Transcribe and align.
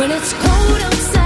When 0.00 0.10
it's 0.12 0.32
cold 0.32 0.80
outside. 0.80 1.19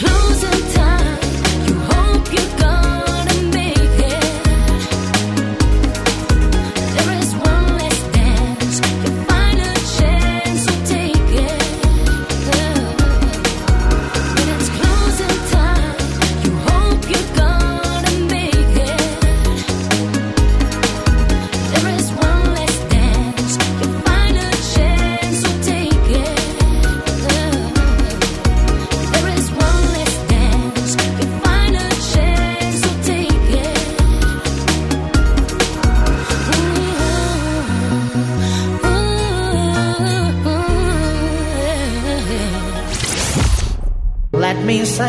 Closer 0.00 0.72
time, 0.72 1.18
you 1.66 1.74
hope 1.74 2.32
you 2.32 2.58
go. 2.58 2.79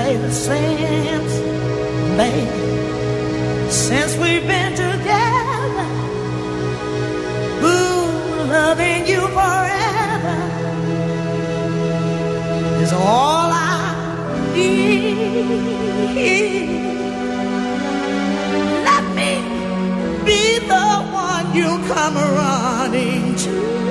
Say 0.02 0.18
the 0.18 0.32
since, 0.32 1.34
baby, 2.18 3.70
since 3.70 4.12
we've 4.22 4.48
been 4.48 4.74
together, 4.86 5.90
ooh, 7.70 8.08
loving 8.56 9.02
you 9.12 9.22
forever 9.38 10.40
is 12.84 12.92
all 12.94 13.50
I 13.54 14.54
need. 14.56 15.12
Let 18.90 19.06
me 19.20 19.32
be 20.26 20.44
the 20.74 20.90
one 21.26 21.46
you 21.60 21.70
come 21.94 22.16
running 22.40 23.36
to. 23.44 23.91